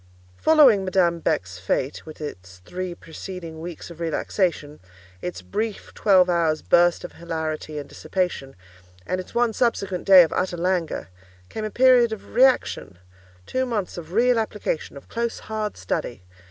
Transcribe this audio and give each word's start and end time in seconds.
Following 0.37 0.83
Madame 0.83 1.19
Beck's 1.19 1.59
fête, 1.59 2.05
with 2.07 2.21
its 2.21 2.57
three 2.65 2.95
preceding 2.95 3.61
weeks 3.61 3.91
of 3.91 3.99
relaxation, 3.99 4.79
its 5.21 5.43
brief 5.43 5.93
twelve 5.93 6.27
hours' 6.27 6.63
burst 6.63 7.03
of 7.03 7.11
hilarity 7.11 7.77
and 7.77 7.87
dissipation, 7.87 8.55
and 9.05 9.21
its 9.21 9.35
one 9.35 9.53
subsequent 9.53 10.05
day 10.07 10.23
of 10.23 10.33
utter 10.33 10.57
languor, 10.57 11.09
came 11.49 11.65
a 11.65 11.69
period 11.69 12.11
of 12.11 12.33
reaction; 12.33 12.97
two 13.45 13.63
months 13.63 13.95
of 13.95 14.11
real 14.11 14.39
application, 14.39 14.97
of 14.97 15.07
close, 15.07 15.37
hard 15.37 15.77
study. 15.77 16.23